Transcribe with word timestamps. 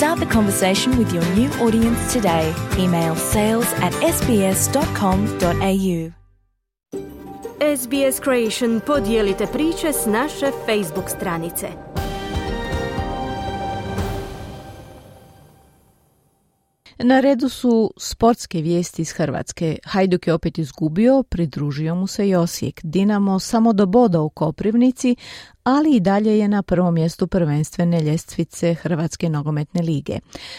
Start 0.00 0.18
the 0.18 0.24
conversation 0.24 0.96
with 0.96 1.12
your 1.12 1.22
new 1.34 1.50
audience 1.60 2.14
today. 2.14 2.54
Email 2.78 3.14
sales 3.16 3.70
at 3.82 3.92
sbs.com.au. 3.92 6.12
SBS 7.60 8.20
Creation 8.20 8.80
podijelite 8.80 9.46
priče 9.46 9.92
s 9.92 10.06
naše 10.06 10.50
Facebook 10.66 11.08
stranice. 11.08 11.68
Na 17.02 17.20
redu 17.20 17.48
su 17.48 17.92
sportske 17.96 18.62
vijesti 18.62 19.02
iz 19.02 19.12
Hrvatske. 19.12 19.78
Hajduk 19.84 20.26
je 20.26 20.34
opet 20.34 20.58
izgubio, 20.58 21.22
pridružio 21.22 21.94
mu 21.94 22.06
se 22.06 22.28
i 22.28 22.34
Osijek. 22.34 22.80
Dinamo 22.82 23.38
samo 23.38 23.72
do 23.72 23.86
boda 23.86 24.20
u 24.20 24.30
Koprivnici, 24.30 25.16
ali 25.62 25.96
i 25.96 26.00
dalje 26.00 26.38
je 26.38 26.48
na 26.48 26.62
prvom 26.62 26.94
mjestu 26.94 27.26
prvenstvene 27.26 28.00
ljestvice 28.00 28.74
Hrvatske 28.74 29.28
nogometne 29.28 29.82
lige. 29.82 30.18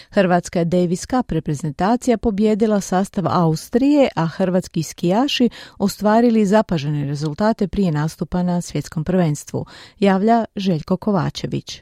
Hrvatska 0.10 0.64
Davis 0.64 1.06
Cup 1.08 1.32
reprezentacija 1.32 2.18
pobjedila 2.18 2.82
sastav 2.82 3.28
Austrije, 3.28 4.10
a 4.16 4.26
hrvatski 4.26 4.84
skijaši 4.84 5.50
ostvarili 5.78 6.46
zapažene 6.46 7.06
rezultate 7.06 7.68
prije 7.68 7.92
nastupa 7.92 8.44
na 8.44 8.62
svjetskom 8.62 9.04
prvenstvu, 9.04 9.66
javlja 10.00 10.46
Željko 10.56 10.98
Kovačević. 10.98 11.82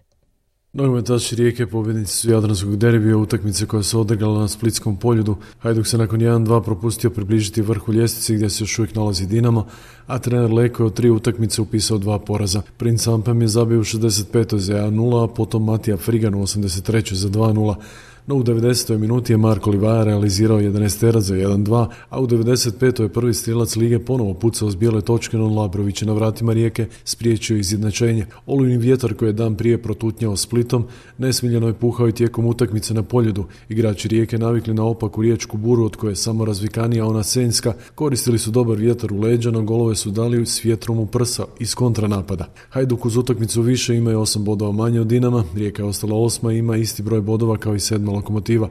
Nogometaši 0.80 1.36
Rijeke 1.36 1.68
pobjednici 1.68 2.14
su 2.14 2.32
Jadranskog 2.32 2.78
derbija 2.78 3.18
utakmice 3.18 3.66
koja 3.66 3.84
se 3.84 3.98
odigrala 3.98 4.40
na 4.40 4.48
Splitskom 4.48 4.98
poljudu. 4.98 5.36
Hajduk 5.60 5.88
se 5.88 5.98
nakon 5.98 6.20
1-2 6.20 6.64
propustio 6.64 7.10
približiti 7.10 7.62
vrhu 7.62 7.94
ljestvice 7.94 8.34
gdje 8.34 8.50
se 8.50 8.64
još 8.64 8.80
uvijek 8.80 8.96
nalazi 8.96 9.28
Dinamo, 9.28 9.68
a 10.08 10.20
trener 10.20 10.54
Leko 10.54 10.84
je 10.84 10.88
od 10.88 10.94
tri 10.94 11.10
utakmice 11.10 11.62
upisao 11.62 11.98
dva 11.98 12.20
poraza. 12.20 12.62
Prince 12.78 13.12
Ampem 13.12 13.42
je 13.42 13.48
zabio 13.48 13.80
u 13.80 13.84
65. 13.84 14.58
za 14.58 14.74
1-0, 14.74 15.24
a 15.24 15.28
potom 15.28 15.64
Matija 15.64 15.98
Frigan 15.98 16.36
u 16.36 16.42
83. 16.42 17.14
za 17.14 17.30
2-0. 17.30 17.76
No 18.30 18.36
u 18.36 18.44
90. 18.44 18.98
minuti 18.98 19.34
je 19.34 19.38
Marko 19.38 19.70
Livaja 19.70 20.04
realizirao 20.04 20.60
11 20.60 21.00
tera 21.00 21.22
za 21.22 21.36
1-2, 21.36 21.88
a 22.10 22.22
u 22.22 22.28
95. 22.28 23.02
je 23.02 23.10
prvi 23.10 23.34
strilac 23.34 23.76
lige 23.76 24.00
ponovo 24.00 24.34
pucao 24.34 24.72
s 24.72 24.76
bijele 24.76 25.02
točke, 25.02 25.38
no 25.38 25.48
Labrović 25.48 26.02
je 26.02 26.08
na 26.08 26.14
vratima 26.14 26.54
rijeke 26.54 26.88
spriječio 27.04 27.58
izjednačenje. 27.58 28.26
Olujni 28.46 28.78
vjetar 28.78 29.14
koji 29.14 29.30
je 29.30 29.34
dan 29.34 29.56
prije 29.56 29.82
protutnjao 29.82 30.38
Splitom, 30.38 30.86
nesmiljeno 31.18 31.68
je 31.68 31.74
puhao 31.74 32.08
i 32.08 32.12
tijekom 32.12 32.46
utakmice 32.46 32.94
na 32.94 33.04
poljudu. 33.04 33.46
Igrači 33.70 34.08
rijeke 34.08 34.38
navikli 34.38 34.74
na 34.74 34.84
opaku 34.84 35.22
riječku 35.22 35.58
buru 35.58 35.86
od 35.86 35.96
koje 35.96 36.12
je 36.12 36.16
samo 36.16 36.46
razvikanija 36.46 37.06
ona 37.06 37.24
senjska, 37.24 37.74
koristili 37.96 38.40
su 38.40 38.52
dobar 38.52 38.78
vjetar 38.78 39.14
u 39.14 39.20
leđa, 39.20 39.52
no 39.52 39.62
golove 39.62 39.96
su 39.96 40.12
dali 40.12 40.46
s 40.46 40.66
vjetrom 40.66 41.00
u 41.00 41.06
prsa 41.06 41.46
iz 41.60 41.76
kontranapada. 41.76 42.46
Hajduk 42.70 43.06
uz 43.06 43.18
utakmicu 43.18 43.62
više 43.62 43.96
ima 43.96 44.12
je 44.12 44.18
8 44.18 44.44
bodova 44.44 44.72
manje 44.72 45.02
od 45.02 45.08
Dinama, 45.08 45.44
Rijeka 45.56 45.82
je 45.82 45.90
ostala 45.90 46.16
osma 46.16 46.54
ima 46.54 46.78
isti 46.78 47.04
broj 47.04 47.22
bodova 47.22 47.58
kao 47.58 47.76
i 47.76 47.80
sedma 47.80 48.19
lokomotiva. 48.20 48.70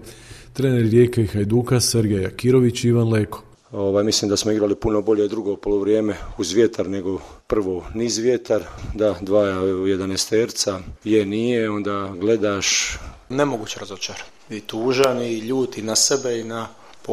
Trener 0.52 0.82
Rijeka 0.82 1.20
i 1.20 1.26
Hajduka 1.26 1.80
Sergej 1.80 2.22
Jakirović 2.22 2.84
i 2.84 2.88
Ivan 2.88 3.12
Leko. 3.12 3.42
Ovaj, 3.72 4.04
mislim 4.04 4.28
da 4.28 4.36
smo 4.36 4.52
igrali 4.52 4.74
puno 4.74 5.02
bolje 5.02 5.28
drugo 5.28 5.56
polovrijeme 5.56 6.16
uz 6.38 6.52
vjetar 6.52 6.88
nego 6.88 7.20
prvo 7.46 7.84
niz 7.94 8.18
vjetar, 8.18 8.62
da 8.94 9.14
dvaja 9.20 9.60
jedan 9.86 10.12
esterca, 10.12 10.80
je 11.04 11.26
nije, 11.26 11.70
onda 11.70 12.14
gledaš. 12.20 12.98
Nemoguć 13.28 13.76
razočar. 13.76 14.16
I 14.50 14.60
tužan 14.60 15.22
i 15.22 15.38
ljut 15.38 15.78
i 15.78 15.82
na 15.82 15.96
sebe 15.96 16.38
i 16.38 16.44
na 16.44 16.68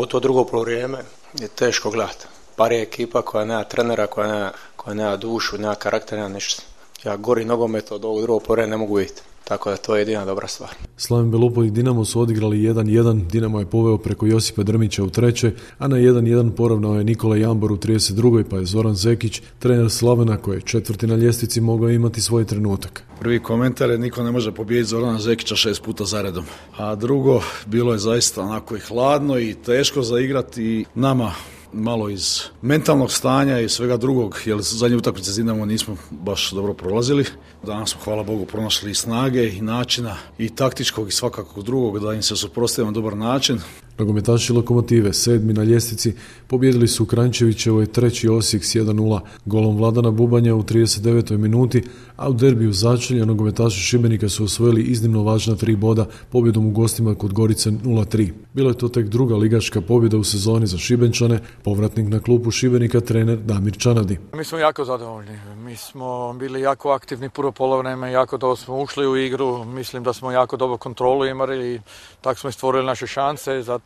to 0.08 0.20
drugo 0.20 0.44
polovrijeme 0.44 0.98
je 1.40 1.48
teško 1.48 1.92
gledati. 1.92 2.26
Par 2.56 2.72
je 2.72 2.82
ekipa 2.82 3.22
koja 3.22 3.46
nema 3.46 3.64
trenera, 3.64 4.08
koja 4.08 4.28
nema, 4.28 4.52
koja 4.76 4.94
nema 4.94 5.18
dušu, 5.18 5.58
nema 5.58 5.76
karakter, 5.76 6.18
nema 6.18 6.30
ništa. 6.30 6.64
Ja 7.04 7.18
gori 7.18 7.46
nogomet 7.46 7.92
od 7.92 8.06
ovog 8.06 8.22
drugog 8.22 8.44
polovrijeme 8.44 8.72
ne 8.72 8.78
mogu 8.78 8.96
vidjeti. 8.96 9.22
Tako 9.48 9.70
da 9.70 9.78
to 9.78 9.96
je 9.96 10.02
jedina 10.02 10.26
dobra 10.26 10.48
stvar. 10.48 10.70
Slaven 10.98 11.32
Belupo 11.32 11.64
i 11.64 11.72
Dinamo 11.72 12.06
su 12.06 12.22
odigrali 12.22 12.58
1-1, 12.58 13.28
Dinamo 13.28 13.60
je 13.60 13.66
poveo 13.66 13.98
preko 13.98 14.26
Josipa 14.26 14.64
Drmića 14.64 15.04
u 15.04 15.10
trećoj, 15.10 15.54
a 15.78 15.88
na 15.88 15.98
1-1 15.98 16.52
poravnao 16.52 16.96
je 16.96 17.04
Nikola 17.04 17.38
Jambor 17.38 17.72
u 17.72 17.78
32. 17.78 18.44
pa 18.50 18.58
je 18.58 18.66
Zoran 18.66 18.96
Zekić, 18.96 19.42
trener 19.60 19.90
Slavena 19.90 20.38
koji 20.38 20.58
je 20.58 20.62
četvrti 20.62 21.08
na 21.08 21.16
ljestvici 21.16 21.62
mogao 21.62 21.90
imati 21.90 22.22
svoj 22.22 22.46
trenutak. 22.46 23.04
Prvi 23.20 23.40
komentar 23.40 23.90
je 23.90 23.98
niko 23.98 24.24
ne 24.24 24.32
može 24.32 24.52
pobijediti 24.52 24.90
Zorana 24.90 25.20
Zekića 25.20 25.56
šest 25.56 25.84
puta 25.84 26.06
zaredom. 26.06 26.46
A 26.78 26.96
drugo, 26.96 27.42
bilo 27.66 27.94
je 27.94 28.00
zaista 28.00 28.42
onako 28.42 28.76
i 28.76 28.80
hladno 28.80 29.40
i 29.40 29.54
teško 29.54 30.02
zaigrati 30.02 30.64
i 30.64 30.86
nama 30.96 31.34
malo 31.74 32.10
iz 32.10 32.42
mentalnog 32.62 33.12
stanja 33.12 33.60
i 33.60 33.70
svega 33.70 33.98
drugog, 33.98 34.42
jer 34.46 34.58
zadnje 34.62 34.98
utakmice 34.98 35.32
s 35.32 35.36
Dinamo 35.36 35.66
nismo 35.66 35.98
baš 36.10 36.52
dobro 36.52 36.74
prolazili. 36.74 37.26
Danas 37.64 37.90
smo, 37.90 38.02
hvala 38.04 38.24
Bogu, 38.24 38.46
pronašli 38.46 38.92
i 38.92 38.96
snage 38.96 39.50
i 39.50 39.62
načina 39.62 40.16
i 40.38 40.50
taktičkog 40.50 41.08
i 41.08 41.12
svakakog 41.12 41.64
drugog 41.64 42.00
da 42.00 42.14
im 42.14 42.22
se 42.22 42.36
suprotstavimo 42.36 42.92
na 42.92 42.96
dobar 42.96 43.18
način. 43.18 43.60
Nogometaši 43.98 44.54
Lokomotive, 44.54 45.14
sedmi 45.14 45.54
na 45.54 45.64
ljestvici, 45.64 46.14
pobjedili 46.48 46.88
su 46.88 47.06
Krančevićevoj 47.06 47.86
treći 47.86 48.30
Osijek 48.30 48.64
s 48.66 48.76
1-0 48.76 49.20
golom 49.46 49.78
Vladana 49.78 50.12
Bubanja 50.12 50.56
u 50.56 50.64
39. 50.64 51.38
minuti, 51.38 51.84
a 52.16 52.30
u 52.30 52.34
derbiju 52.34 52.74
začelja 52.74 53.26
nogometaši 53.26 53.80
Šibenika 53.80 54.30
su 54.30 54.44
osvojili 54.44 54.82
iznimno 54.84 55.24
važna 55.24 55.56
tri 55.56 55.76
boda 55.76 56.06
pobjedom 56.32 56.68
u 56.68 56.72
gostima 56.72 57.16
kod 57.16 57.34
Gorice 57.34 57.72
0-3. 57.72 58.32
Bila 58.54 58.70
je 58.70 58.78
to 58.78 58.88
tek 58.88 59.08
druga 59.08 59.36
ligaška 59.36 59.82
pobjeda 59.82 60.18
u 60.18 60.24
sezoni 60.24 60.68
za 60.68 60.78
Šibenčane, 60.78 61.40
povratnik 61.64 62.10
na 62.10 62.20
klubu 62.20 62.52
Šibenika 62.52 63.00
trener 63.00 63.38
Damir 63.38 63.78
Čanadi. 63.78 64.20
Mi 64.34 64.44
smo 64.44 64.58
jako 64.58 64.86
zadovoljni. 64.86 65.40
Mi 65.58 65.76
smo 65.76 66.34
bili 66.34 66.62
jako 66.62 66.92
aktivni 66.92 67.30
prvo 67.30 67.52
polovreme, 67.52 68.12
jako 68.12 68.38
dobro 68.38 68.56
smo 68.56 68.82
ušli 68.82 69.08
u 69.08 69.18
igru, 69.18 69.66
mislim 69.66 70.04
da 70.04 70.14
smo 70.14 70.32
jako 70.32 70.58
dobro 70.58 70.78
kontrolu 70.78 71.26
imali 71.26 71.76
i 71.76 71.80
tako 72.22 72.40
smo 72.40 72.52
stvorili 72.52 72.86
naše 72.86 73.08
šanse, 73.08 73.62
zato 73.62 73.85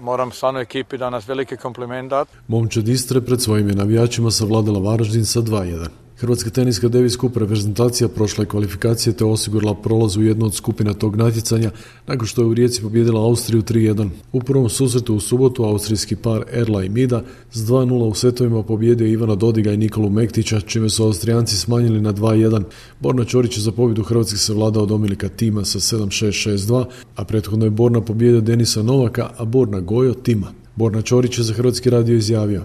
moram 0.00 0.32
stvarno 0.32 0.60
ekipi 0.60 0.98
danas 0.98 1.28
veliki 1.28 1.56
kompliment 1.56 2.10
dati. 2.10 2.30
Momčad 2.48 2.88
Istre 2.88 3.20
pred 3.20 3.42
svojim 3.42 3.68
je 3.68 3.74
navijačima 3.74 4.30
savladala 4.30 4.80
Varaždin 4.80 5.24
sa 5.24 5.40
2-1. 5.40 5.88
Hrvatska 6.20 6.50
teniska 6.50 6.88
Davis 6.88 7.16
Cup 7.18 7.36
reprezentacija 7.36 8.08
prošla 8.08 8.42
je 8.42 8.48
kvalifikacije 8.48 9.12
te 9.12 9.24
osigurala 9.24 9.74
prolaz 9.74 10.16
u 10.16 10.22
jednu 10.22 10.46
od 10.46 10.54
skupina 10.54 10.94
tog 10.94 11.16
natjecanja 11.16 11.70
nakon 12.06 12.26
što 12.26 12.42
je 12.42 12.46
u 12.46 12.54
Rijeci 12.54 12.82
pobjedila 12.82 13.20
Austriju 13.20 13.62
3-1. 13.62 14.08
U 14.32 14.40
prvom 14.40 14.68
susretu 14.68 15.14
u 15.14 15.20
subotu 15.20 15.64
austrijski 15.64 16.16
par 16.16 16.44
Erla 16.52 16.84
i 16.84 16.88
Mida 16.88 17.22
s 17.52 17.58
2-0 17.58 17.92
u 17.92 18.14
setovima 18.14 18.62
pobjedio 18.62 19.06
Ivana 19.06 19.34
Dodiga 19.34 19.72
i 19.72 19.76
Nikolu 19.76 20.10
Mektića, 20.10 20.60
čime 20.60 20.90
su 20.90 21.04
Austrijanci 21.04 21.56
smanjili 21.56 22.00
na 22.00 22.12
2-1. 22.12 22.62
Borna 23.00 23.24
Ćorić 23.24 23.56
je 23.56 23.62
za 23.62 23.72
pobjedu 23.72 24.02
Hrvatske 24.02 24.36
se 24.36 24.54
vladao 24.54 24.82
od 24.82 24.90
Omilika 24.90 25.28
Tima 25.28 25.64
sa 25.64 25.78
7-6-6-2, 25.78 26.84
a 27.16 27.24
prethodno 27.24 27.64
je 27.64 27.70
Borna 27.70 28.00
pobjedio 28.00 28.40
Denisa 28.40 28.82
Novaka, 28.82 29.30
a 29.38 29.44
Borna 29.44 29.80
Gojo 29.80 30.14
Tima. 30.14 30.52
Borna 30.80 31.02
Ćorić 31.02 31.38
je 31.38 31.44
za 31.44 31.54
Hrvatski 31.54 31.90
radio 31.90 32.16
izjavio. 32.16 32.62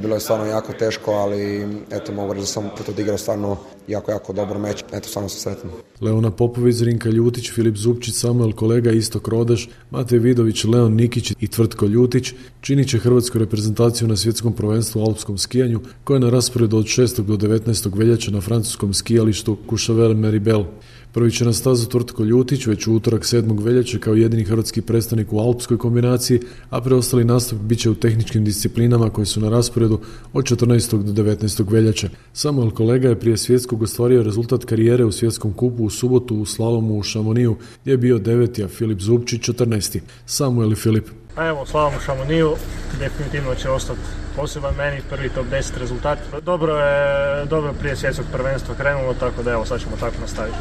Bilo 0.00 0.14
je 0.14 0.20
stvarno 0.20 0.46
jako 0.46 0.72
teško, 0.72 1.10
ali 1.10 1.66
eto 1.90 2.12
mogu 2.12 2.32
reći 2.32 2.42
da 2.42 2.46
sam 2.46 2.70
put 2.76 2.88
odigrao 2.88 3.18
stvarno 3.18 3.56
jako, 3.88 4.10
jako 4.10 4.32
dobar 4.32 4.58
meč. 4.58 4.84
Eto, 4.92 5.08
stvarno 5.08 5.28
sam 5.28 5.40
sretan. 5.40 5.70
Leona 6.00 6.30
Popović, 6.30 6.76
Zrinka 6.76 7.08
Ljutić, 7.08 7.50
Filip 7.52 7.76
Zupčić, 7.76 8.14
Samuel 8.14 8.52
Kolega, 8.52 8.90
Istok 8.90 9.28
Rodeš, 9.28 9.68
Matej 9.90 10.18
Vidović, 10.18 10.64
Leon 10.64 10.94
Nikić 10.94 11.32
i 11.40 11.48
Tvrtko 11.48 11.86
Ljutić 11.86 12.32
činit 12.60 12.88
će 12.88 12.98
hrvatsku 12.98 13.38
reprezentaciju 13.38 14.08
na 14.08 14.16
svjetskom 14.16 14.52
prvenstvu 14.52 15.00
u 15.00 15.04
alpskom 15.04 15.38
skijanju 15.38 15.80
koje 16.04 16.16
je 16.16 16.20
na 16.20 16.30
rasporedu 16.30 16.76
od 16.76 16.84
6. 16.84 17.22
do 17.22 17.36
19. 17.36 17.98
veljače 17.98 18.30
na 18.30 18.40
francuskom 18.40 18.94
skijalištu 18.94 19.56
Courchevel 19.68 20.14
Meribel. 20.14 20.64
Prvi 21.12 21.30
će 21.30 21.44
na 21.44 21.52
stazu 21.52 21.88
Tvrtko 21.88 22.24
Ljutić 22.24 22.66
već 22.66 22.86
u 22.86 22.94
utorak 22.94 23.22
7. 23.22 23.64
veljače 23.64 24.00
kao 24.00 24.14
jedini 24.14 24.44
hrvatski 24.44 24.82
predstavnik 24.82 25.32
u 25.32 25.38
alpskoj 25.38 25.78
kombinaciji, 25.78 26.40
a 26.70 26.80
preostali 26.80 27.24
nastup 27.24 27.58
bit 27.58 27.78
će 27.78 27.90
u 27.90 27.94
tehničkim 27.94 28.44
disciplinama 28.44 29.10
koji 29.10 29.26
su 29.26 29.40
na 29.40 29.48
rasporedu 29.48 30.00
od 30.32 30.44
14. 30.44 31.02
do 31.02 31.22
19. 31.22 31.72
veljače. 31.72 32.08
Samuel 32.32 32.70
Kolega 32.70 33.08
je 33.08 33.20
prije 33.20 33.36
svjetskog 33.36 33.82
ostvario 33.82 34.22
rezultat 34.22 34.64
karijere 34.64 35.04
u 35.04 35.12
svjetskom 35.12 35.52
kupu 35.52 35.84
u 35.84 35.90
subotu 35.90 36.36
u 36.36 36.46
slalomu 36.46 36.98
u 36.98 37.02
Šamoniju 37.02 37.56
gdje 37.82 37.92
je 37.92 37.96
bio 37.96 38.18
deveti, 38.18 38.64
a 38.64 38.68
Filip 38.68 39.00
Zupčić 39.00 39.48
14. 39.48 40.00
Samuel 40.26 40.72
i 40.72 40.76
Filip. 40.76 41.08
Pa 41.34 41.46
evo, 41.46 41.66
slalom 41.66 41.92
u 41.96 42.00
Šamoniju, 42.00 42.52
definitivno 43.00 43.54
će 43.54 43.70
ostati 43.70 44.00
poseban 44.36 44.74
meni, 44.76 45.00
prvi 45.10 45.28
top 45.28 45.46
10 45.52 45.78
rezultat. 45.78 46.18
Dobro 46.44 46.76
je, 46.76 47.46
dobro 47.46 47.72
prije 47.80 47.96
svjetskog 47.96 48.26
prvenstva 48.32 48.74
krenulo, 48.74 49.14
tako 49.14 49.42
da 49.42 49.52
evo, 49.52 49.64
sad 49.64 49.80
ćemo 49.80 49.96
tako 50.00 50.14
nastaviti. 50.20 50.58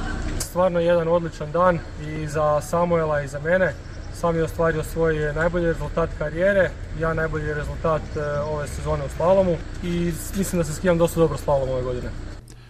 Stvarno 0.57 0.79
jedan 0.79 1.07
odličan 1.07 1.51
dan 1.51 1.79
i 2.07 2.27
za 2.27 2.61
Samuela 2.61 3.21
i 3.21 3.27
za 3.27 3.39
mene. 3.39 3.73
sam 4.13 4.35
je 4.35 4.43
ostvario 4.43 4.83
svoj 4.83 5.33
najbolji 5.35 5.65
rezultat 5.65 6.09
karijere, 6.17 6.69
ja 6.99 7.13
najbolji 7.13 7.53
rezultat 7.53 8.01
e, 8.15 8.39
ove 8.39 8.67
sezone 8.67 9.05
u 9.05 9.09
slalomu 9.17 9.57
i 9.83 10.11
mislim 10.37 10.57
da 10.57 10.63
se 10.63 10.73
skijam 10.73 10.97
dosta 10.97 11.19
dobro 11.19 11.37
slalom 11.37 11.69
ove 11.69 11.83
godine. 11.83 12.09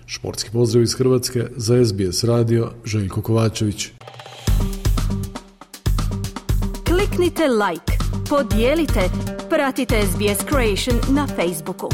Športski 0.05 0.51
pozdrav 0.51 0.83
iz 0.83 0.95
Hrvatske 0.95 1.45
za 1.55 1.85
SBS 1.85 2.23
radio 2.23 2.71
Željko 2.85 3.21
Kovačević. 3.21 3.89
Kliknite 6.87 7.43
like, 7.47 7.93
podijelite, 8.29 9.09
pratite 9.49 10.01
SBS 10.01 10.45
Creation 10.49 11.15
na 11.15 11.27
Facebooku. 11.27 11.89